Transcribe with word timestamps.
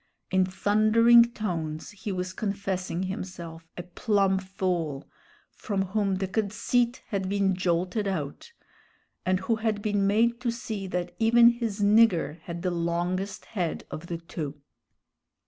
In 0.31 0.45
thundering 0.45 1.25
tones 1.31 1.91
he 1.91 2.11
was 2.11 2.33
confessing 2.33 3.03
himself 3.03 3.67
"a 3.77 3.83
plum 3.83 4.39
fool," 4.39 5.07
from 5.51 5.83
whom 5.83 6.15
"the 6.15 6.27
conceit 6.27 7.03
had 7.09 7.29
been 7.29 7.53
jolted 7.53 8.07
out," 8.07 8.51
and 9.27 9.41
who 9.41 9.57
had 9.57 9.79
been 9.83 10.07
made 10.07 10.41
to 10.41 10.49
see 10.49 10.87
that 10.87 11.13
even 11.19 11.49
his 11.49 11.81
"nigger 11.81 12.39
had 12.39 12.63
the 12.63 12.71
longest 12.71 13.45
head 13.45 13.85
of 13.91 14.07
the 14.07 14.17
two." 14.17 14.59